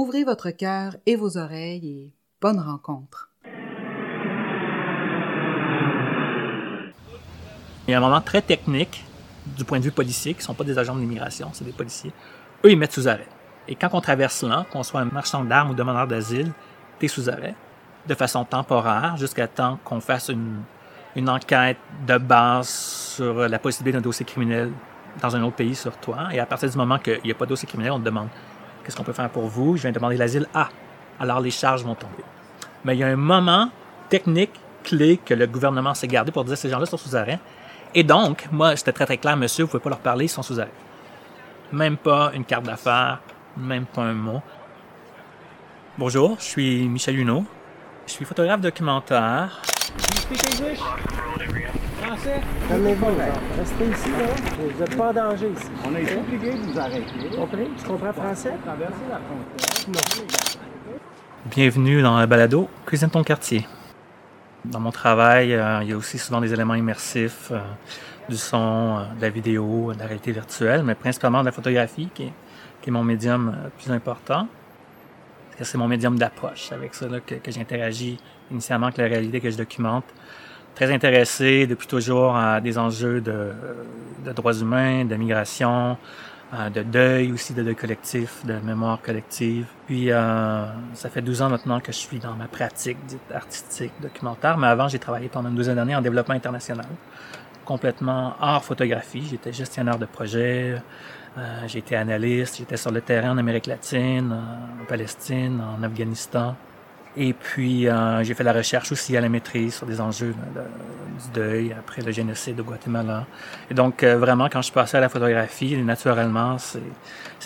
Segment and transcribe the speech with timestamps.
[0.00, 3.30] Ouvrez votre cœur et vos oreilles et bonne rencontre.
[7.84, 9.04] Il y a un moment très technique
[9.44, 11.72] du point de vue policier, qui ne sont pas des agents de l'immigration, c'est des
[11.72, 12.12] policiers.
[12.64, 13.26] Eux, ils mettent sous arrêt.
[13.66, 16.52] Et quand on traverse là, qu'on soit un marchand d'armes ou demandeur d'asile,
[17.00, 17.56] tu es sous arrêt
[18.06, 20.62] de façon temporaire jusqu'à temps qu'on fasse une,
[21.16, 24.70] une enquête de base sur la possibilité d'un dossier criminel
[25.20, 26.28] dans un autre pays sur toi.
[26.30, 28.28] Et à partir du moment qu'il n'y a pas de dossier criminel, on te demande
[28.88, 29.76] qu'est-ce qu'on peut faire pour vous?
[29.76, 30.46] Je viens demander l'asile.
[30.54, 30.70] Ah,
[31.20, 32.24] alors les charges vont tomber.
[32.86, 33.70] Mais il y a un moment
[34.08, 37.38] technique clé que le gouvernement s'est gardé pour dire ces gens-là sont sous arrêt.
[37.94, 40.42] Et donc, moi, c'était très très clair, monsieur, vous pouvez pas leur parler, ils sont
[40.42, 40.72] sous arrêt.
[41.70, 43.20] Même pas une carte d'affaires,
[43.58, 44.40] même pas un mot.
[45.98, 47.44] Bonjour, je suis Michel Huneau.
[48.06, 49.60] Je suis photographe documentaire.
[52.68, 53.06] Calmez-vous.
[53.58, 54.26] Restez ici, là.
[54.58, 55.68] Vous n'êtes pas en danger ici.
[55.86, 57.36] On est obligé de vous arrêter.
[57.36, 57.68] Compris?
[57.76, 58.54] Tu comprends français?
[58.64, 60.62] Traverser la frontière.
[61.46, 63.66] Bienvenue dans le balado Cuisine ton quartier.
[64.64, 67.60] Dans mon travail, euh, il y a aussi souvent des éléments immersifs, euh,
[68.28, 72.08] du son, euh, de la vidéo, de la réalité virtuelle, mais principalement de la photographie,
[72.12, 72.32] qui est,
[72.82, 74.48] qui est mon médium euh, le plus important.
[75.46, 76.66] Parce que c'est mon médium d'approche.
[76.68, 78.18] C'est avec ça là, que, que j'interagis
[78.50, 80.04] initialement avec la réalité que je documente.
[80.78, 83.50] Très intéressé depuis toujours à des enjeux de,
[84.24, 85.96] de droits humains, de migration,
[86.54, 89.66] euh, de deuil aussi, de deuil collectif, de mémoire collective.
[89.88, 93.90] Puis, euh, ça fait 12 ans maintenant que je suis dans ma pratique dite artistique,
[94.00, 96.86] documentaire, mais avant, j'ai travaillé pendant une douzaine d'années en développement international,
[97.64, 99.26] complètement hors photographie.
[99.28, 100.80] J'étais gestionnaire de projet,
[101.38, 104.32] euh, été analyste, j'étais sur le terrain en Amérique latine,
[104.80, 106.54] en Palestine, en Afghanistan.
[107.20, 110.60] Et puis, euh, j'ai fait la recherche aussi à la maîtrise sur des enjeux de-
[110.60, 110.66] de-
[111.24, 113.26] du deuil après le génocide au Guatemala.
[113.68, 116.80] Et donc, euh, vraiment, quand je suis passé à la photographie, naturellement, c'est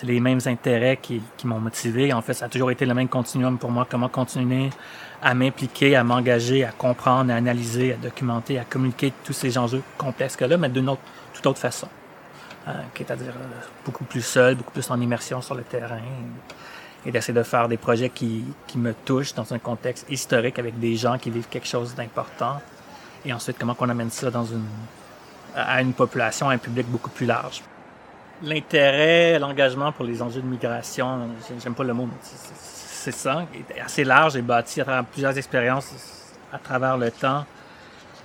[0.03, 2.13] les mêmes intérêts qui, qui m'ont motivé.
[2.13, 3.87] En fait, ça a toujours été le même continuum pour moi.
[3.89, 4.69] Comment continuer
[5.23, 9.81] à m'impliquer, à m'engager, à comprendre, à analyser, à documenter, à communiquer tous ces enjeux
[9.97, 11.01] complexes que là, mais d'une autre,
[11.33, 11.87] toute autre façon.
[12.67, 15.63] Euh, qui est à dire euh, beaucoup plus seul, beaucoup plus en immersion sur le
[15.63, 15.99] terrain
[17.11, 20.95] d'essayer de faire des projets qui, qui me touchent dans un contexte historique avec des
[20.95, 22.61] gens qui vivent quelque chose d'important.
[23.25, 24.65] Et ensuite, comment qu'on amène ça dans une,
[25.55, 27.61] à une population, à un public beaucoup plus large.
[28.41, 31.29] L'intérêt, l'engagement pour les enjeux de migration,
[31.61, 35.37] j'aime pas le mot, mais c'est- ça, est assez large et bâti à travers plusieurs
[35.37, 35.91] expériences
[36.53, 37.45] à travers le temps.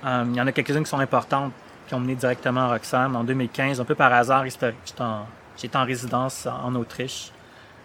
[0.04, 1.52] Euh, il y en a quelques-unes qui sont importantes,
[1.88, 3.16] qui ont mené directement à Roxham.
[3.16, 4.76] En 2015, un peu par hasard historique,
[5.56, 7.32] j'étais en résidence en Autriche.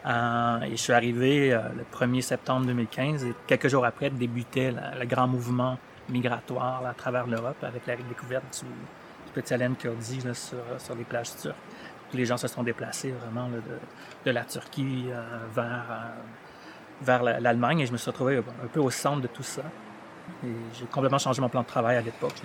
[0.06, 4.74] Euh, et je suis arrivé euh, le 1er septembre 2015 et quelques jours après débutait
[5.00, 5.78] le grand mouvement
[6.10, 11.56] migratoire à travers l'Europe avec la découverte du, petit Alain Kurdi sur, les plages turques.
[12.14, 13.48] Les gens se sont déplacés vraiment
[14.26, 15.24] de, la Turquie euh,
[15.56, 15.86] vers,
[17.02, 19.64] vers la- l'Allemagne et je me suis retrouvé un peu au centre de tout ça.
[20.44, 22.36] J'ai complètement changé mon plan de travail à l'époque.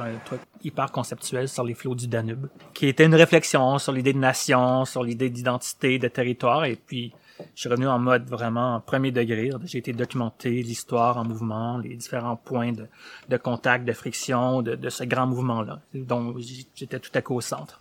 [0.00, 4.12] Un truc hyper conceptuel sur les flots du Danube, qui était une réflexion sur l'idée
[4.12, 6.64] de nation, sur l'idée d'identité, de territoire.
[6.64, 7.12] Et puis,
[7.54, 9.50] je suis revenu en mode vraiment premier degré.
[9.64, 12.86] J'ai été documenter l'histoire en mouvement, les différents points de,
[13.28, 17.40] de contact, de friction, de, de ce grand mouvement-là, dont j'étais tout à coup au
[17.40, 17.80] centre.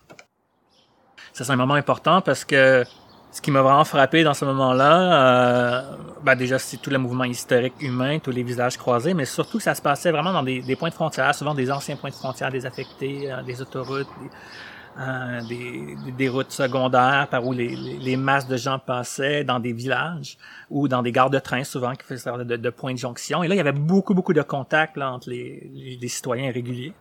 [1.33, 2.83] Ça, c'est un moment important parce que
[3.31, 7.23] ce qui m'a vraiment frappé dans ce moment-là, euh, ben déjà, c'est tout le mouvement
[7.23, 10.75] historique humain, tous les visages croisés, mais surtout, ça se passait vraiment dans des, des
[10.75, 14.29] points de frontière, souvent des anciens points de frontière désaffectés, euh, des autoroutes, des,
[14.99, 19.59] euh, des, des routes secondaires par où les, les, les masses de gens passaient, dans
[19.59, 20.37] des villages
[20.69, 23.43] ou dans des gares de train, souvent, qui faisaient de, de, points de jonction.
[23.43, 26.51] Et là, il y avait beaucoup, beaucoup de contacts là, entre les, les, les citoyens
[26.51, 26.93] réguliers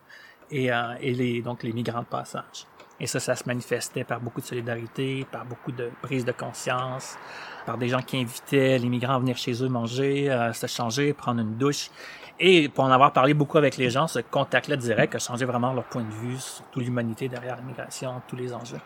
[0.53, 2.67] et, euh, et les, donc les migrants de passage.
[3.01, 7.17] Et ça, ça se manifestait par beaucoup de solidarité, par beaucoup de prise de conscience,
[7.65, 11.15] par des gens qui invitaient les migrants à venir chez eux manger, euh, se changer,
[11.15, 11.91] prendre une douche.
[12.39, 15.73] Et pour en avoir parlé beaucoup avec les gens, ce contact-là direct a changé vraiment
[15.73, 18.81] leur point de vue sur toute l'humanité derrière l'immigration, tous les enjeux.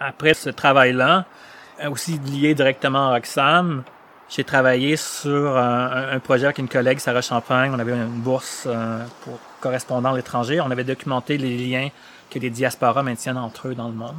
[0.00, 1.26] Après ce travail-là,
[1.88, 3.84] aussi lié directement à Roxham,
[4.28, 7.70] j'ai travaillé sur un, un, projet avec une collègue, Sarah Champagne.
[7.74, 10.60] On avait une bourse euh, pour correspondants à l'étranger.
[10.60, 11.88] On avait documenté les liens
[12.32, 14.16] que les diasporas maintiennent entre eux dans le monde.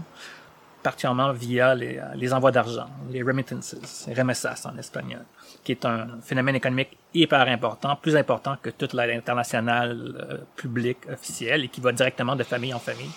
[0.83, 5.23] particulièrement via les, euh, envois d'argent, les remittances, remessas en espagnol,
[5.63, 10.99] qui est un phénomène économique hyper important, plus important que toute l'aide internationale euh, publique
[11.09, 13.13] officielle et qui va directement de famille en famille.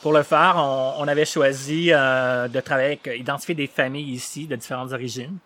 [0.00, 4.56] Pour le faire, on, avait choisi euh, de travailler avec, identifier des familles ici de
[4.56, 5.36] différentes origines,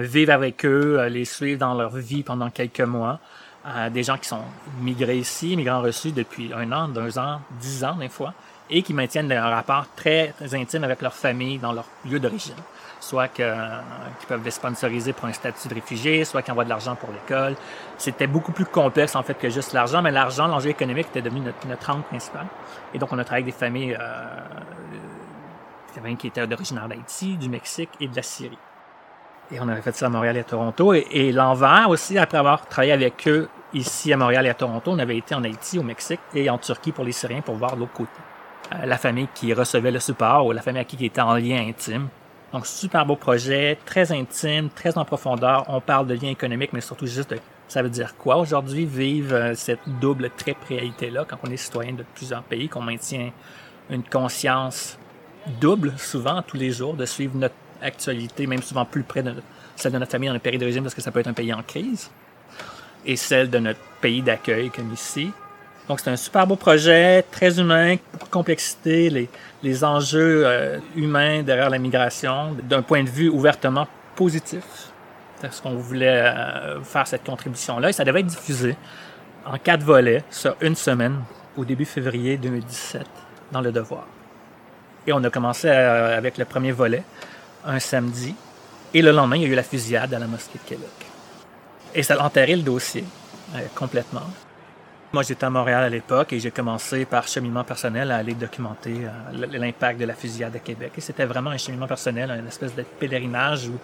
[0.00, 3.18] vivre avec eux, les suivre dans leur vie pendant quelques mois.
[3.66, 4.44] Euh, des gens qui sont
[4.80, 8.32] migrés ici, migrants reçus depuis un an, deux ans, dix ans des fois,
[8.70, 12.54] et qui maintiennent un rapport très, intime avec leur famille dans leur lieu d'origine.
[13.00, 13.42] Soit que,
[14.18, 17.10] qu'ils peuvent les sponsoriser pour un statut de réfugié, soit qu'ils envoient de l'argent pour
[17.10, 17.56] l'école.
[17.98, 21.40] C'était beaucoup plus complexe en fait que juste l'argent, mais l'argent, l'enjeu économique était devenu
[21.40, 22.46] notre, notre angle principal.
[22.94, 24.24] Et donc on a travaillé avec des familles, euh,
[26.18, 28.58] qui étaient d'origine d'Haïti, du Mexique et de la Syrie.
[29.50, 30.94] Et on avait fait ça à Montréal et à Toronto.
[30.94, 34.92] Et, et l'envers aussi, après avoir travaillé avec eux ici à Montréal et à Toronto,
[34.92, 37.76] on avait été en Haïti, au Mexique et en Turquie pour les Syriens pour voir
[37.76, 38.10] l'autre côté.
[38.74, 41.66] Euh, la famille qui recevait le support ou la famille à qui était en lien
[41.68, 42.08] intime.
[42.52, 45.64] Donc, super beau projet, très intime, très en profondeur.
[45.68, 47.34] On parle de lien économique, mais surtout juste
[47.68, 51.92] ça veut dire quoi aujourd'hui vivre euh, cette double triple réalité-là quand on est citoyen
[51.92, 53.30] de plusieurs pays, qu'on maintient
[53.90, 54.98] une conscience
[55.60, 59.34] double souvent tous les jours, de suivre notre actualité, même souvent plus près de
[59.74, 61.52] celle de notre famille dans le pays d'origine parce que ça peut être un pays
[61.52, 62.10] en crise,
[63.06, 65.32] et celle de notre pays d'accueil comme ici.
[65.88, 69.28] Donc c'est un super beau projet, très humain, beaucoup de complexité, les,
[69.62, 73.86] les enjeux euh, humains derrière la migration, d'un point de vue ouvertement
[74.16, 74.64] positif.
[75.40, 78.76] Parce qu'on voulait euh, faire cette contribution-là et ça devait être diffusé
[79.44, 81.20] en quatre volets sur une semaine
[81.56, 83.06] au début février 2017
[83.52, 84.06] dans Le Devoir.
[85.06, 87.04] Et on a commencé euh, avec le premier volet,
[87.64, 88.34] un samedi,
[88.92, 91.05] et le lendemain, il y a eu la fusillade à la mosquée de Québec.
[91.96, 93.04] Et ça a le dossier
[93.54, 94.28] euh, complètement.
[95.14, 99.06] Moi, j'étais à Montréal à l'époque et j'ai commencé par cheminement personnel à aller documenter
[99.06, 100.92] euh, l'impact de la fusillade à Québec.
[100.98, 103.78] Et c'était vraiment un cheminement personnel, une espèce de pèlerinage où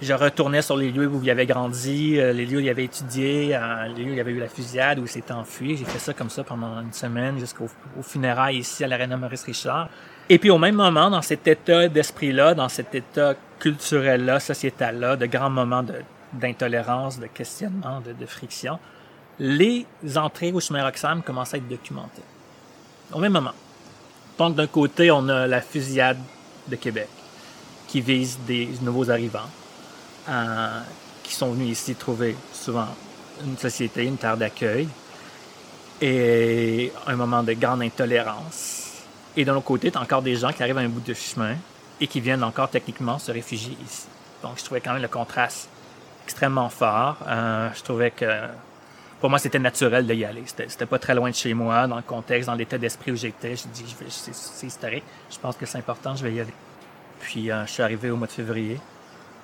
[0.00, 2.84] je retournais sur les lieux où il avait grandi, euh, les lieux où il avait
[2.84, 3.58] étudié,
[3.96, 5.76] les lieux où il avait eu la fusillade, où il s'était enfui.
[5.76, 7.66] J'ai fait ça comme ça pendant une semaine jusqu'au
[7.98, 9.88] au funérailles ici à l'aréna Maurice Richard.
[10.28, 15.26] Et puis au même moment, dans cet état d'esprit-là, dans cet état culturel-là, sociétal-là, de
[15.26, 15.94] grands moments de,
[16.32, 18.78] d'intolérance, de questionnement, de, friction,
[19.38, 19.86] les
[20.16, 22.22] entrées au chemin Roxham commencent à être documentées.
[23.12, 23.52] Au même moment.
[24.38, 26.18] Donc d'un côté, on a la fusillade
[26.68, 27.08] de Québec,
[27.88, 29.50] qui vise des nouveaux arrivants,
[30.28, 30.80] euh,
[31.22, 32.88] qui sont venus ici trouver souvent
[33.44, 34.88] une société, une terre d'accueil,
[36.00, 39.04] et un moment de grande intolérance.
[39.36, 41.54] Et de l'autre côté, tu encore des gens qui arrivent à un bout de chemin
[42.00, 44.06] et qui viennent encore techniquement se réfugier ici.
[44.42, 45.68] Donc, je trouvais quand même le contraste
[46.24, 47.18] extrêmement fort.
[47.26, 48.26] Euh, je trouvais que
[49.20, 50.42] pour moi, c'était naturel d'y aller.
[50.46, 53.54] C'était, pas très loin de chez moi, dans le contexte, dans l'état d'esprit où j'étais.
[53.54, 55.04] Je vais, c'est, historique.
[55.30, 56.54] Je pense que c'est important, je vais y aller.
[57.20, 58.80] Puis, euh, je suis arrivé au mois de février,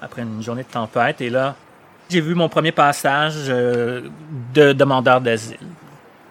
[0.03, 1.55] après une journée de tempête, et là,
[2.11, 4.09] j'ai vu mon premier passage euh,
[4.53, 5.59] de demandeur d'asile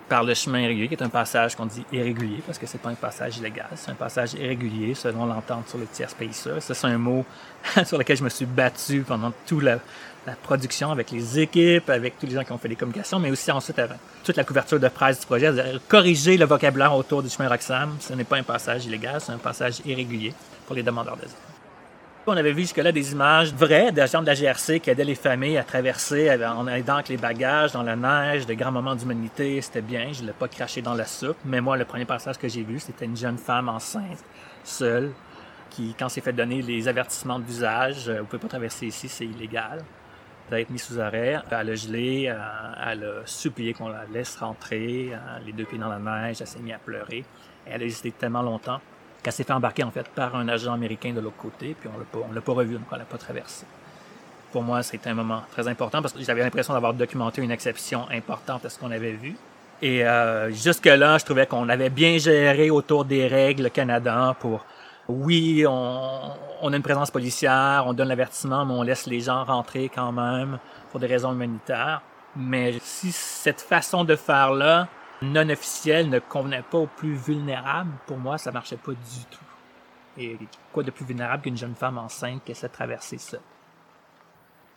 [0.10, 2.90] par le chemin irrégulier, qui est un passage qu'on dit irrégulier, parce que c'est pas
[2.90, 6.34] un passage illégal, c'est un passage irrégulier selon l'entente sur le tiers pays.
[6.34, 7.26] Ça, c'est un mot
[7.86, 9.80] sur lequel je me suis battu pendant toute la,
[10.28, 13.32] la, production avec les équipes, avec tous les gens qui ont fait des communications, mais
[13.32, 15.52] aussi ensuite avec toute la couverture de presse du projet,
[15.88, 17.96] corriger le vocabulaire autour du chemin Roxham.
[18.00, 20.34] Ce n'est pas un passage illégal, c'est un passage irrégulier
[20.66, 21.38] pour les demandeurs d'asile.
[22.30, 25.58] On avait vu jusque-là des images vraies d'agents de la GRC qui aidaient les familles
[25.58, 29.62] à traverser en aidant avec les bagages dans la neige, de grands moments d'humanité.
[29.62, 31.38] C'était bien, je ne l'ai pas craché dans la soupe.
[31.46, 34.22] Mais moi, le premier passage que j'ai vu, c'était une jeune femme enceinte,
[34.66, 35.14] seule,
[35.70, 39.26] qui, quand s'est fait donner les avertissements d'usage, euh, vous pouvez pas traverser ici, c'est
[39.26, 39.82] illégal,
[40.56, 41.40] été mise sous arrêt.
[41.52, 42.34] Elle a gelé,
[42.86, 45.12] elle a supplié qu'on la laisse rentrer,
[45.46, 47.26] les deux pieds dans la neige, elle s'est mise à pleurer.
[47.66, 48.80] Elle a hésité tellement longtemps
[49.22, 51.98] qu'elle s'est fait embarquer en fait par un agent américain de l'autre côté, puis on
[51.98, 53.66] l'a pas, l'a pas revu, donc on l'a pas traversé.
[54.52, 58.08] Pour moi, c'était un moment très important parce que j'avais l'impression d'avoir documenté une exception
[58.10, 59.36] importante à ce qu'on avait vu.
[59.82, 64.66] Et euh, jusque-là, je trouvais qu'on avait bien géré autour des règles le Canada pour,
[65.08, 69.44] oui, on, on a une présence policière, on donne l'avertissement, mais on laisse les gens
[69.44, 70.60] rentrer quand même
[70.92, 72.02] pour des raisons humanitaires.
[72.36, 74.88] Mais si cette façon de faire-là
[75.22, 79.44] non officiel ne convenait pas aux plus vulnérables, pour moi, ça marchait pas du tout.
[80.18, 80.38] Et
[80.72, 83.38] quoi de plus vulnérable qu'une jeune femme enceinte qui essaie de traverser ça?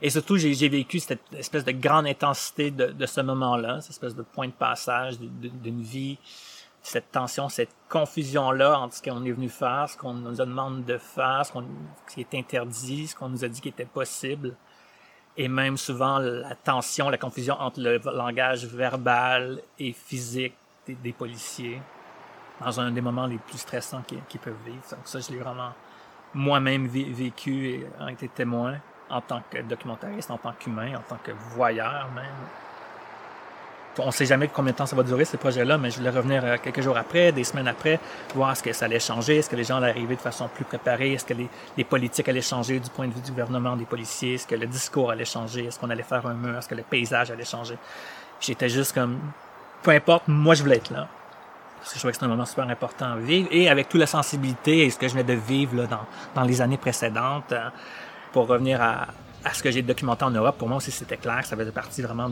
[0.02, 4.14] Et surtout, j'ai vécu cette espèce de grande intensité de, de ce moment-là, cette espèce
[4.14, 6.18] de point de passage d'une vie,
[6.82, 10.98] cette tension, cette confusion-là entre ce qu'on est venu faire, ce qu'on nous demande de
[10.98, 11.52] faire, ce,
[12.08, 14.56] ce qui est interdit, ce qu'on nous a dit qui était possible
[15.36, 20.54] et même souvent la tension, la confusion entre le langage verbal et physique
[20.86, 21.80] des, des policiers.
[22.60, 24.82] dans un des moments les plus stressants qu'ils peuvent vivre.
[24.90, 25.72] Donc ça, je l'ai vraiment
[26.34, 28.76] moi-même vécu et été témoin
[29.08, 32.26] en tant que documentariste, en tant qu'humain, en tant que voyeur même.
[33.98, 36.10] On ne sait jamais combien de temps ça va durer, ce projet-là, mais je voulais
[36.10, 37.98] revenir euh, quelques jours après, des semaines après,
[38.34, 40.64] voir ce que ça allait changer, est-ce que les gens allaient arriver de façon plus
[40.64, 41.34] préparée, est-ce que
[41.76, 44.66] les, politiques allaient changer du point de vue du gouvernement, des policiers, est-ce que le
[44.66, 47.76] discours allait changer, est-ce qu'on allait faire un mur, est-ce que le paysage allait changer.
[48.40, 49.18] J'étais juste comme,
[49.82, 51.08] peu importe, moi je voulais être là.
[51.78, 53.48] Parce que je trouvais que c'était un moment super important à vivre.
[53.50, 56.42] Et avec toute la sensibilité et ce que je venais de vivre là, dans, dans
[56.42, 57.70] les années précédentes, euh,
[58.32, 59.08] pour revenir à,
[59.44, 62.02] à ce que j'ai documenté en Europe, pour moi aussi c'était clair, ça faisait partie
[62.02, 62.30] vraiment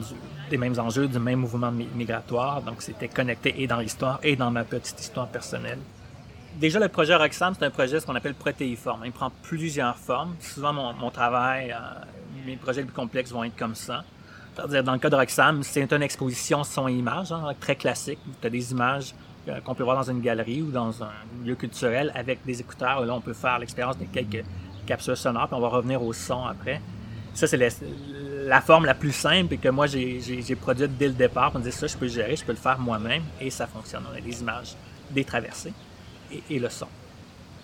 [0.50, 4.50] des mêmes enjeux, du même mouvement migratoire, donc c'était connecté et dans l'histoire et dans
[4.50, 5.79] ma petite histoire personnelle.
[6.61, 9.03] Déjà, le projet Roxham, c'est un projet ce qu'on appelle protéiforme.
[9.05, 10.35] Il prend plusieurs formes.
[10.41, 11.77] Souvent, mon, travail, euh,
[12.47, 14.03] mes projets les plus complexes vont être comme ça.
[14.57, 18.19] C'est-à-dire, dans le cas de Roxham, c'est une exposition son et images, hein, très classique.
[18.41, 19.15] Tu as des images
[19.47, 21.12] euh, qu'on peut voir dans une galerie ou dans un
[21.45, 23.07] lieu culturel avec des écouteurs.
[23.07, 24.45] Là, on peut faire l'expérience de quelques
[24.85, 26.81] capsules sonores, puis on va revenir au son après.
[27.38, 31.52] Ça, c'est la, forme la plus simple et que moi, j'ai produite dès le départ.
[31.54, 33.68] On me dit ça, je peux le gérer, je peux le faire moi-même et ça
[33.68, 34.02] fonctionne.
[34.12, 34.75] On a des images,
[35.09, 35.73] des traversées
[36.50, 36.88] et, le son.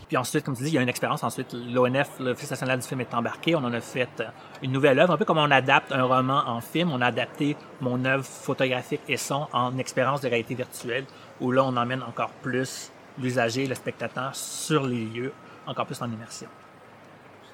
[0.06, 1.24] Puis ensuite, comme tu dis, il y a une expérience.
[1.24, 3.56] Ensuite, l'ONF, l'Office national du film, est embarqué.
[3.56, 4.26] On en a fait euh,
[4.62, 6.92] une nouvelle œuvre, un peu comme on adapte un roman en film.
[6.92, 11.04] On a adapté mon œuvre photographique et son en expérience de réalité virtuelle,
[11.40, 15.32] où là, on emmène encore plus l'usager, le spectateur sur les lieux,
[15.66, 16.46] encore plus en immersion.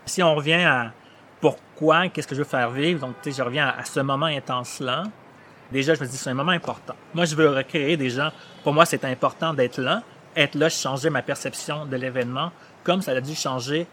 [0.05, 0.93] Si on revient à,
[1.41, 3.01] pourquoi, qu'est-ce que je veux faire vivre.
[3.01, 5.05] Donc, tu sais, je reviens à, ce moment intense-là.
[5.73, 6.95] Déjà, je me dis, c'est un moment important.
[7.15, 8.31] Moi, je veux recréer des gens.
[8.63, 10.03] Pour moi, c'est important d'être là.
[10.37, 12.53] Être là, changer ma perception de l'événement,
[12.85, 13.87] comme ça a dû changer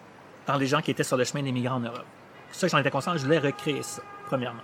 [0.45, 2.05] dans les gens qui étaient sur le chemin des migrants en Europe.
[2.51, 4.61] C'est ça que j'en étais conscient, je voulais recréer ça, premièrement.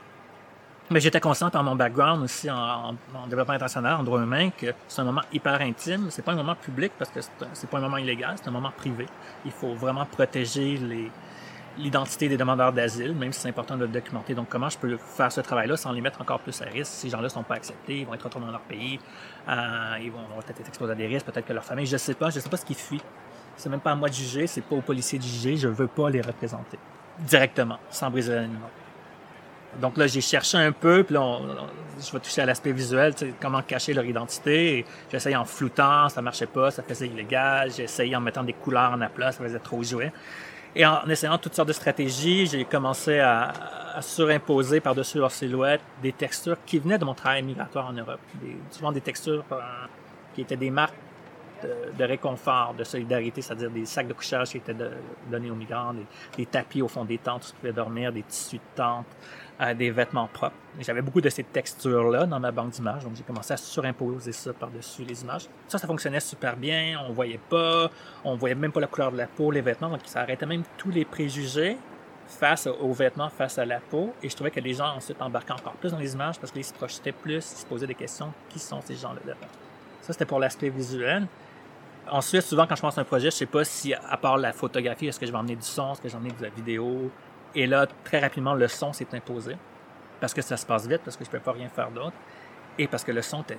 [0.90, 2.96] Mais j'étais conscient par mon background aussi en,
[3.28, 6.08] développement international, en droit humain, que c'est un moment hyper intime.
[6.10, 7.20] C'est pas un moment public parce que
[7.54, 9.08] c'est pas un moment illégal, c'est un moment privé.
[9.46, 11.10] Il faut vraiment protéger les,
[11.77, 14.34] l'identité des demandeurs d'asile, même si c'est important de le documenter.
[14.36, 16.92] Donc, comment je peux faire ce travail-là sans les mettre encore plus à risque?
[16.92, 19.00] Ces gens-là ne sont pas acceptés, ils vont être retournés dans leur pays,
[19.48, 21.98] euh, ils vont, peut-être être exposés à des risques, peut-être que leur famille, je ne
[21.98, 23.01] sais pas, je ne sais pas ce qui fuit.
[23.56, 25.88] C'est même pas à moi de juger, c'est pas aux policiers de juger, je veux
[25.88, 26.77] pas les représenter
[27.20, 28.70] directement, sans briser l'animal.
[29.82, 31.39] Donc là, j'ai cherché un peu, puis là,
[32.00, 34.86] je vais toucher à l'aspect visuel, comment cacher leur identité.
[35.12, 37.70] J'essayais en floutant, ça marchait pas, ça faisait illégal.
[37.80, 40.12] Essayé en mettant des couleurs en aplat, ça faisait trop jouer.
[40.75, 43.53] Et en essayant toutes sortes de stratégies, j'ai commencé à,
[44.01, 48.20] surimposer par-dessus leur silhouette des textures qui venaient de mon travail migratoire en Europe.
[48.72, 49.60] souvent des textures euh,
[50.34, 50.96] qui étaient des marques
[51.98, 54.75] de, réconfort, de solidarité, c'est-à-dire des sacs de couchage qui étaient
[55.29, 55.93] donnés aux migrants,
[56.38, 59.05] des, tapis au fond des tentes où ils pouvaient dormir, des tissus de tente,
[59.75, 60.55] des vêtements propres.
[60.79, 64.51] J'avais beaucoup de ces textures-là dans ma banque d'images, donc j'ai commencé à surimposer ça
[64.53, 65.48] par-dessus les images.
[65.67, 67.89] Ça, ça fonctionnait super bien, on voyait pas,
[68.24, 70.63] on voyait même pas la couleur de la peau, les vêtements, donc ça arrêtait même
[70.77, 71.77] tous les préjugés
[72.27, 75.53] face aux vêtements, face à la peau, et je trouvais que les gens ensuite embarquaient
[75.53, 78.34] encore plus dans les images parce qu'ils se projetaient plus, ils se posaient des questions,
[78.50, 79.34] qui sont ces gens-là
[80.01, 81.27] Ça, c'était pour l'aspect visuel.
[82.10, 84.52] Ensuite, souvent, quand je pense à un projet, je sais pas si, à part la
[84.52, 87.12] photographie, est-ce que je vais emmener du son, est-ce que ai de la vidéo,
[87.56, 89.56] et là, très rapidement, le son s'est imposé.
[90.20, 92.16] Parce que ça se passe vite, parce que je ne peux pas rien faire d'autre.
[92.78, 93.58] Et parce que le son était,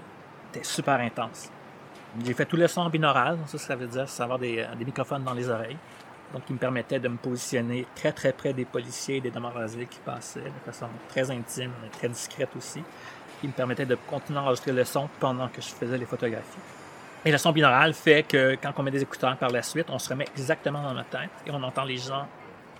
[0.62, 1.50] super intense.
[2.24, 4.84] J'ai fait tout le son en binaural, ça, ça veut dire avoir des, euh, des,
[4.84, 5.76] microphones dans les oreilles,
[6.32, 9.68] donc qui me permettait de me positionner très très près des policiers et des demandeurs
[9.90, 12.84] qui passaient de façon très intime, très discrète aussi,
[13.40, 16.83] qui me permettait de continuer à enregistrer le son pendant que je faisais les photographies.
[17.26, 19.98] Et le son binaural fait que quand on met des écouteurs par la suite, on
[19.98, 22.26] se remet exactement dans notre tête et on entend les gens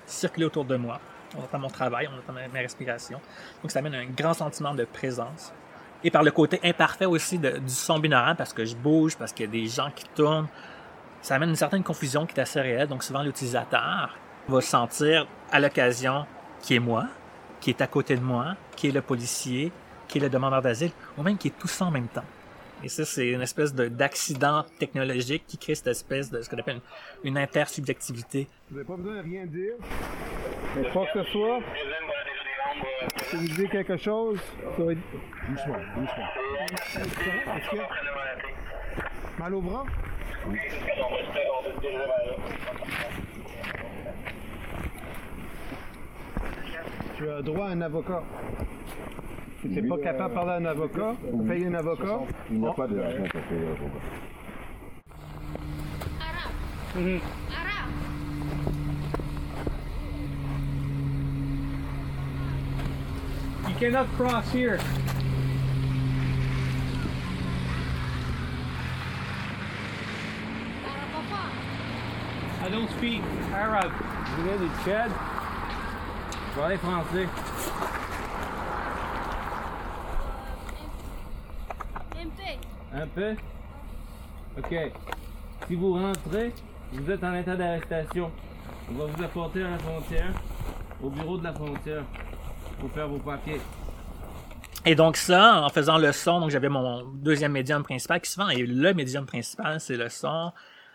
[0.05, 1.01] circuler autour de moi.
[1.37, 3.21] On entend mon travail, on entend ma, respiration.
[3.63, 5.53] Donc, ça amène un grand sentiment de présence.
[6.05, 9.47] Et par le côté imparfait aussi du son binaural, parce que je bouge, parce qu'il
[9.47, 10.49] y a des gens qui tournent,
[11.23, 12.87] ça amène une certaine confusion qui est assez réelle.
[12.87, 14.15] Donc, souvent, l'utilisateur
[14.47, 16.27] va sentir à l'occasion
[16.61, 17.07] qui est moi,
[17.61, 19.73] qui est à côté de moi, qui est le policier,
[20.07, 22.25] qui est le demandeur d'asile, ou même qui est tout ça en même temps.
[22.85, 26.83] Et ça, c'est une espèce d'accident technologique qui crée cette espèce de ce qu'on appelle
[27.23, 28.47] une, intersubjectivité.
[28.69, 29.73] Vous n'avez pas besoin de rien dire.
[30.77, 31.61] Mais quoi que ce soit,
[33.23, 34.39] si vous dites quelque chose,
[34.77, 34.99] ça va être...
[35.49, 36.29] Doucement, doucement.
[37.57, 39.41] Est-ce que...
[39.41, 39.87] Mal au bras?
[40.47, 40.59] Oui.
[47.17, 48.23] Tu as droit à un avocat.
[49.65, 51.15] Si tu n'es pas capable de parler à un avocat,
[51.49, 52.21] payer un avocat.
[52.51, 54.01] Il n'y a pas d'argent pour payer un avocat.
[56.95, 57.21] Mhm.
[63.67, 64.79] You cannot cross here.
[72.63, 73.91] I don't speak Arab.
[74.37, 75.11] Vous venez du Tchad?
[76.51, 77.29] Je parler français?
[82.95, 83.35] Un peu?
[84.57, 84.75] Ok.
[85.67, 86.53] Si vous rentrez,
[86.93, 88.31] vous êtes en état d'arrestation.
[88.89, 90.33] On va vous apporter à la frontière,
[91.03, 92.05] au bureau de la frontière,
[92.79, 93.61] pour faire vos papiers.
[94.87, 98.49] Et donc ça, en faisant le son, donc j'avais mon deuxième médium principal qui souvent
[98.51, 100.53] est le médium principal, c'est le son,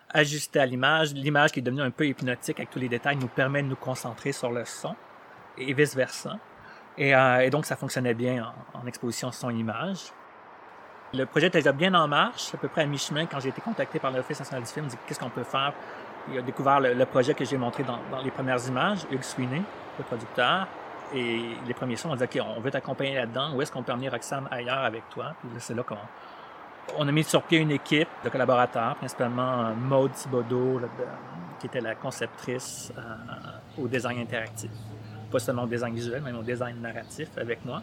[0.09, 1.13] ajusté à l'image.
[1.13, 3.75] L'image qui est devenue un peu hypnotique avec tous les détails nous permet de nous
[3.75, 4.95] concentrer sur le son
[5.57, 6.37] et vice versa.
[6.97, 10.13] Et, euh, et donc ça fonctionnait bien en, en exposition son-image.
[11.11, 13.61] Le projet était déjà bien en marche, à peu près à mi-chemin, quand j'ai été
[13.61, 15.73] contacté par l'Office national du film, il dit qu'est-ce qu'on peut faire?
[16.31, 19.63] Il a découvert le, projet que j'ai montré dans, les premières images, Hugues Sweeney,
[19.97, 20.67] le producteur.
[21.15, 23.55] Et les premiers sons, on dit OK, on veut t'accompagner là-dedans.
[23.55, 25.33] Où est-ce qu'on peut emmener Roxane ailleurs avec toi?
[25.39, 25.97] Puis c'est là qu'on
[26.97, 30.87] on a mis sur pied une équipe de collaborateurs, principalement Maude Thibodeau, de,
[31.59, 34.69] qui était la conceptrice euh, au design interactif.
[35.31, 37.81] Pas seulement au design visuel, mais au design narratif avec moi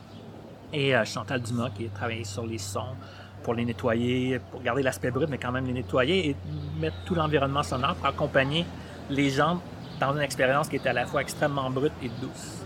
[0.73, 2.95] et euh, Chantal Dumas qui a travaillé sur les sons
[3.43, 6.37] pour les nettoyer, pour garder l'aspect brut, mais quand même les nettoyer et
[6.81, 8.67] mettre tout l'environnement sonore pour accompagner
[9.09, 9.61] les gens
[10.01, 12.65] dans une expérience qui était à la fois extrêmement brute et douce.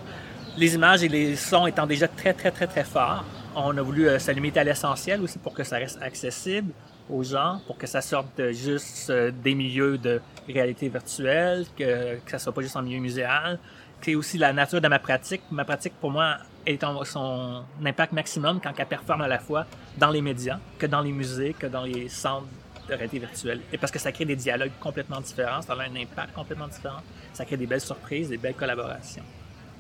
[0.57, 4.09] Les images et les sons étant déjà très, très, très, très forts, on a voulu
[4.09, 6.73] euh, limiter à l'essentiel aussi pour que ça reste accessible
[7.09, 12.31] aux gens, pour que ça sorte juste euh, des milieux de réalité virtuelle, que, que
[12.31, 13.59] ça soit pas juste en milieu muséal.
[14.01, 15.43] C'est aussi la nature de ma pratique.
[15.51, 19.67] Ma pratique, pour moi, est en son impact maximum quand elle performe à la fois
[19.99, 22.47] dans les médias, que dans les musées, que dans les centres
[22.89, 23.61] de réalité virtuelle.
[23.73, 27.01] Et parce que ça crée des dialogues complètement différents, ça a un impact complètement différent,
[27.33, 29.25] ça crée des belles surprises, des belles collaborations.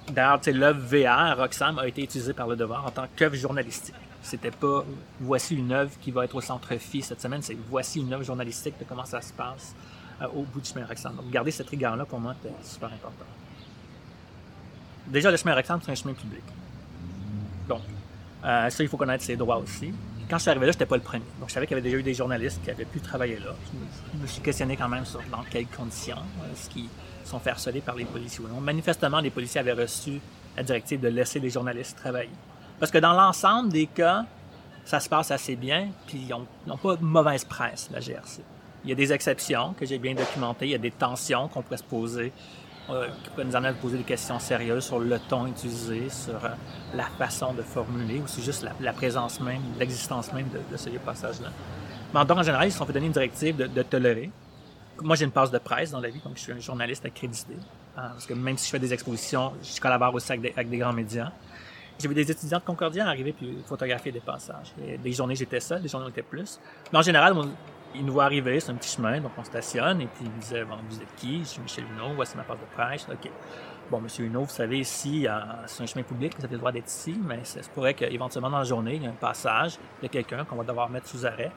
[0.09, 3.95] D'ailleurs, l'œuvre VR, Roxham, a été utilisée par Le Devoir en tant qu'œuvre journalistique.
[4.23, 4.85] C'était pas
[5.21, 8.25] voici une œuvre qui va être au centre phi cette semaine, c'est voici une œuvre
[8.25, 9.75] journalistique de comment ça se passe
[10.21, 11.15] euh, au bout du chemin Roxham.
[11.17, 13.25] Donc, garder cette rigueur-là, pour moi, c'était super important.
[15.07, 16.43] Déjà, le chemin Roxham, c'est un chemin public.
[17.71, 17.83] Donc,
[18.45, 19.93] euh, ça, il faut connaître ses droits aussi.
[20.29, 21.25] Quand je suis arrivé là, je n'étais pas le premier.
[21.39, 23.55] Donc, je savais qu'il y avait déjà eu des journalistes qui avaient pu travailler là.
[24.15, 26.89] Je me suis questionné quand même sur dans quelles conditions est-ce qu'ils
[27.25, 28.45] sont fait par les policiers.
[28.45, 30.21] Donc, manifestement, les policiers avaient reçu
[30.57, 32.31] la directive de laisser les journalistes travailler.
[32.79, 34.25] Parce que dans l'ensemble des cas,
[34.85, 38.43] ça se passe assez bien, puis ils n'ont pas de mauvaise presse, la GRC.
[38.85, 41.63] Il y a des exceptions que j'ai bien documentées, il y a des tensions qu'on
[41.63, 42.60] pourrait se poser euh,
[43.23, 46.49] qui peut nous amener à poser des questions sérieuses sur le ton utilisé, sur euh,
[46.95, 50.91] la façon de formuler, ou c'est juste la, présence même, l'existence même de, de ce
[50.91, 51.49] passage-là.
[52.13, 54.31] Mais en, en général, ils se sont fait donner une directive de, tolérer.
[55.03, 57.55] Moi, j'ai une passe de presse dans la vie, donc je suis un journaliste accrédité.
[57.97, 60.93] Hein, parce que même si je fais des expositions, je collabore aussi avec des, grands
[60.93, 61.31] médias.
[61.99, 64.73] J'ai vu des étudiants de Concordia arriver puis photographier des passages.
[64.77, 66.59] Des journées, j'étais seul, des journées, on était plus.
[66.93, 67.35] Mais en général,
[67.95, 70.41] il nous voit arriver, c'est un petit chemin, donc on stationne, et puis il me
[70.41, 71.41] disait, bon, vous êtes qui?
[71.41, 73.07] Je suis Michel Huneau, voici ma passe de presse.
[73.11, 73.31] OK.
[73.91, 75.27] Bon, Monsieur Huneau, vous savez, ici,
[75.67, 78.51] c'est un chemin public, vous avez le droit d'être ici, mais ça se pourrait qu'éventuellement
[78.51, 81.27] dans la journée, il y a un passage de quelqu'un qu'on va devoir mettre sous
[81.27, 81.51] arrêt.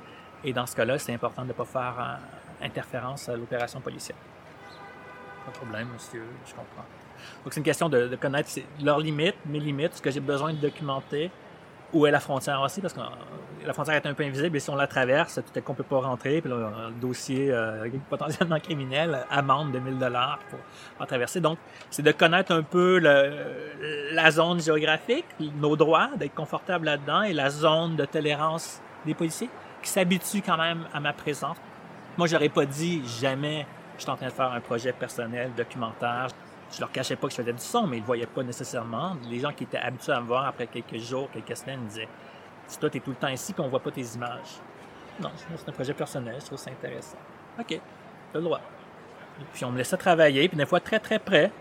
[0.43, 4.17] Et dans ce cas-là, c'est important de ne pas faire euh, interférence à l'opération policière.
[5.46, 6.86] Pas de problème, monsieur, je comprends.
[7.43, 8.50] Donc, c'est une question de, de connaître
[8.82, 11.30] leurs limites, mes limites, ce que j'ai besoin de documenter,
[11.93, 13.00] où est la frontière aussi, parce que
[13.65, 15.84] la frontière est un peu invisible et si on la traverse, tout est qu'on peut
[15.84, 20.60] pas rentrer, puis là, un dossier euh, potentiellement criminel, amende de 1000 dollars pour,
[20.97, 21.39] pour traverser.
[21.39, 21.58] Donc,
[21.89, 27.49] c'est de connaître un peu la zone géographique, nos droits, d'être confortable là-dedans et la
[27.49, 29.49] zone de tolérance des policiers
[29.82, 31.58] qui s'habituent quand même à ma présence.
[32.17, 33.65] Moi, j'aurais pas dit jamais
[33.97, 36.28] je suis en train de faire un projet personnel, documentaire.
[36.71, 39.15] Je leur cachais pas que je faisais du son, mais ils le voyaient pas nécessairement.
[39.30, 42.08] Les gens qui étaient habitués à me voir après quelques jours, quelques semaines, me disaient
[42.67, 44.60] Si toi, tu es tout le temps ici, puis on voit pas tes images.
[45.21, 47.17] Non, c'est un projet personnel, je trouve ça intéressant.
[47.60, 47.80] OK, tu
[48.34, 48.62] le droit.
[49.39, 51.52] Et puis on me laissait travailler, puis des fois très très près.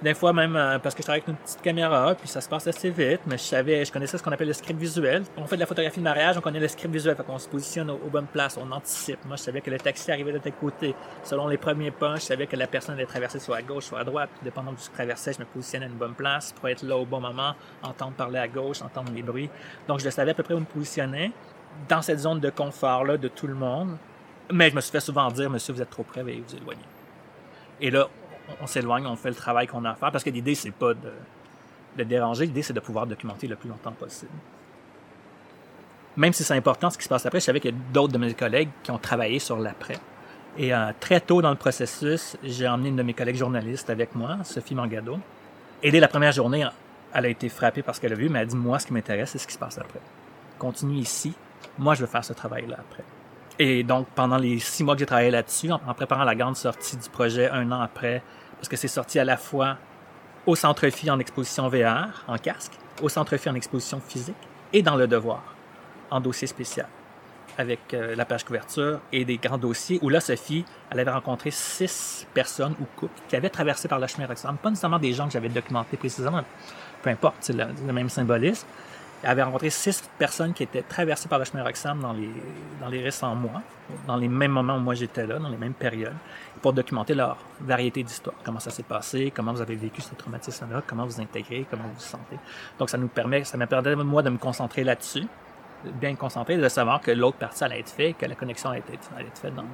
[0.00, 2.48] Des fois même euh, parce que je travaille avec une petite caméra, puis ça se
[2.48, 5.24] passe assez vite, mais je savais, je connaissais ce qu'on appelle le script visuel.
[5.36, 7.48] On fait de la photographie de mariage, on connaît le script visuel, fait qu'on se
[7.48, 9.18] positionne aux, bonnes places, on anticipe.
[9.24, 10.94] Moi, je savais que le taxi arrivait de tel côté.
[11.24, 13.98] Selon les premiers pas, je savais que la personne allait traverser soit à gauche, soit
[13.98, 14.30] à droite.
[14.34, 17.04] Puis, dépendant du traversait, je me positionnais à une bonne place pour être là au
[17.04, 19.50] bon moment, entendre parler à gauche, entendre les bruits.
[19.88, 21.32] Donc, je savais à peu près où me positionner
[21.88, 23.96] dans cette zone de confort-là de tout le monde.
[24.52, 26.84] Mais je me suis fait souvent dire, monsieur, vous êtes trop près, veuillez vous éloigner.
[27.80, 28.08] Et là,
[28.60, 30.94] on s'éloigne, on fait le travail qu'on a à faire, parce que l'idée, c'est pas
[30.94, 31.12] de,
[31.96, 34.32] de déranger, l'idée, c'est de pouvoir documenter le plus longtemps possible.
[36.16, 38.12] Même si c'est important ce qui se passe après, je savais qu'il y a d'autres
[38.12, 39.98] de mes collègues qui ont travaillé sur l'après.
[40.56, 44.16] Et euh, très tôt dans le processus, j'ai emmené une de mes collègues journalistes avec
[44.16, 45.18] moi, Sophie Mangado.
[45.82, 46.66] Et dès la première journée,
[47.14, 48.86] elle a été frappée par ce qu'elle a vu, mais elle a dit, moi, ce
[48.86, 50.00] qui m'intéresse, c'est ce qui se passe après.
[50.58, 51.34] Continue ici.
[51.78, 53.04] Moi, je veux faire ce travail-là après.
[53.58, 56.96] Et donc, pendant les six mois que j'ai travaillé là-dessus, en, préparant la grande sortie
[56.96, 58.22] du projet un an après,
[58.56, 59.76] parce que c'est sorti à la fois
[60.46, 64.36] au Centre Phi en exposition VR, en casque, au Centre Phi en exposition physique,
[64.72, 65.42] et dans le Devoir,
[66.10, 66.86] en dossier spécial,
[67.58, 71.50] avec euh, la page couverture et des grands dossiers, où là, Sophie, elle avait rencontré
[71.50, 74.56] six personnes ou couples qui avaient traversé par le chemin Roxham.
[74.56, 76.44] Pas nécessairement des gens que j'avais documentés précisément,
[77.02, 78.66] peu importe, c'est le, le même symbolisme,
[79.22, 82.30] elle rencontré six personnes qui étaient traversées par le chemin Roxham dans les,
[82.80, 83.62] dans les récents mois,
[84.06, 86.14] dans les mêmes moments où moi j'étais là, dans les mêmes périodes,
[86.62, 88.36] pour documenter leur variété d'histoires.
[88.44, 91.94] Comment ça s'est passé, comment vous avez vécu ce traumatisme-là, comment vous intégrez, comment vous
[91.94, 92.38] vous sentez.
[92.78, 95.26] Donc ça nous permet, ça m'a permis moi de me concentrer là-dessus,
[95.84, 98.82] bien me concentrer, de savoir que l'autre partie allait être faite, que la connexion allait
[98.92, 99.68] être, allait être faite dans le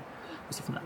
[0.52, 0.82] final.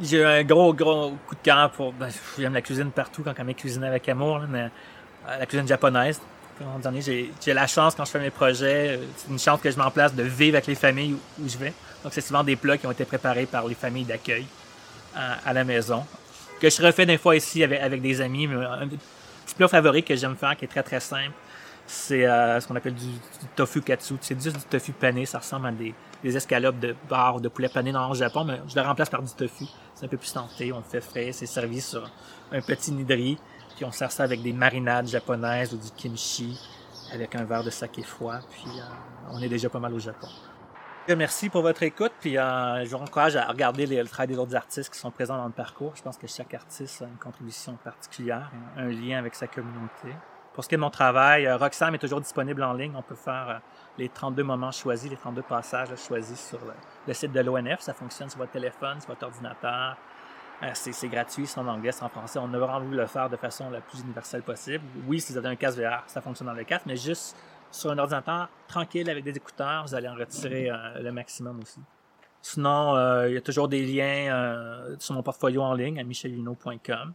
[0.00, 1.92] J'ai eu un gros, gros coup de cœur pour.
[1.92, 4.70] Ben, J'aime la cuisine partout quand on est cuisiner avec amour, là, mais
[5.28, 6.20] euh, la cuisine japonaise
[7.00, 9.90] j'ai la chance quand je fais mes projets, euh, c'est une chance que je m'en
[9.90, 11.72] place de vivre avec les familles où, je vais.
[12.02, 14.46] Donc c'est souvent des plats qui ont été préparés par les familles d'accueil
[15.16, 16.04] euh, à, la maison.
[16.60, 18.46] Que je refais des fois ici avec, des amis.
[18.46, 21.32] Mais un petit plat favori que j'aime faire, qui est très très simple,
[21.86, 23.08] c'est euh, ce qu'on appelle du,
[23.56, 24.14] tofu katsu.
[24.20, 25.26] C'est juste du tofu pané.
[25.26, 25.94] Ça ressemble à des,
[26.36, 29.32] escalopes de bar de poulet pané dans le Japon, mais je le remplace par du
[29.32, 29.64] tofu.
[29.94, 30.72] C'est un peu plus santé.
[30.72, 31.32] On le fait frais.
[31.32, 32.08] C'est servi sur
[32.52, 33.38] un petit nidri.
[33.84, 36.58] On sert ça avec des marinades japonaises ou du kimchi,
[37.12, 38.38] avec un verre de saké froid.
[38.50, 38.82] Puis euh,
[39.30, 40.28] on est déjà pas mal au Japon.
[41.08, 44.54] Merci pour votre écoute, puis euh, je vous encourage à regarder le travail des autres
[44.54, 45.94] artistes qui sont présents dans le parcours.
[45.96, 50.14] Je pense que chaque artiste a une contribution particulière, un lien avec sa communauté.
[50.54, 52.92] Pour ce qui est de mon travail, euh, est toujours disponible en ligne.
[52.94, 53.60] On peut faire
[53.98, 56.60] les 32 moments choisis, les 32 passages choisis sur
[57.06, 57.80] le site de l'ONF.
[57.80, 60.11] Ça fonctionne sur votre téléphone, sur votre ordinateur, euh,
[60.74, 62.38] c'est gratuit, c'est en anglais, c'est en français.
[62.40, 64.84] On a vraiment voulu le faire de façon la plus universelle possible.
[65.06, 67.36] Oui, si vous avez un casque VR, ça fonctionne dans le casque, mais juste
[67.70, 71.80] sur un ordinateur tranquille avec des écouteurs, vous allez en retirer euh, le maximum aussi.
[72.42, 77.12] Sinon, euh, il y a toujours des liens sur mon portfolio en ligne à michelino.com.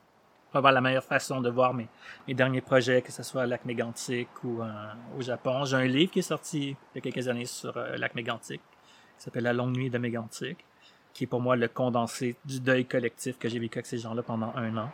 [0.53, 1.87] voir la meilleure façon de voir mes,
[2.27, 4.61] mes derniers projets, que ce soit à Lac Mégantic ou
[5.17, 5.65] au Japon.
[5.65, 8.61] J'ai un livre qui est sorti il y a quelques années sur Lac Mégantic,
[9.17, 10.65] qui s'appelle La longue nuit de Mégantic
[11.17, 14.21] qui est pour moi le condensé du deuil collectif que j'ai vécu avec ces gens-là
[14.21, 14.91] pendant un an.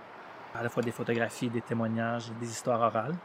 [0.56, 3.16] À la fois des photographies, des témoignages, des histoires orales.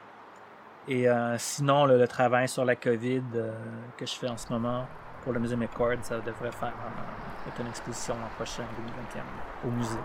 [0.88, 3.52] Et euh, sinon, le, travail sur la COVID euh,
[3.96, 4.88] que je fais en ce moment
[5.22, 9.70] pour le musée McCord, ça devrait faire euh, une exposition l'an prochain, en 2021, au
[9.70, 9.98] musée.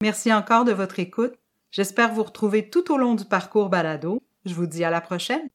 [0.00, 1.34] Merci encore de votre écoute
[1.74, 4.22] J'espère vous retrouver tout au long du parcours balado.
[4.44, 5.42] Je vous dis à la prochaine.